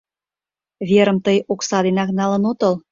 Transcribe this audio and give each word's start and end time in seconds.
Верым 0.89 1.17
тый 1.25 1.37
окса 1.53 1.79
денак 1.85 2.09
налын 2.19 2.43
отыл. 2.51 2.73